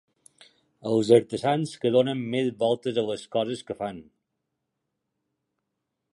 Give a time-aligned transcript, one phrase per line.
[0.91, 4.01] Els artesans que donen més voltes a les coses que fan.